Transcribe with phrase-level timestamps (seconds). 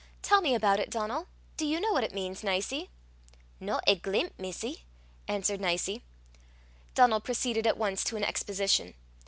[0.23, 1.27] Tell me about it, Donal.
[1.57, 2.89] Do you know what it means, Nicie?"
[3.59, 4.81] "No ae glimp, missie,"
[5.27, 6.01] answered Nicie.
[6.95, 8.95] Donal proceeded at once to an exposition.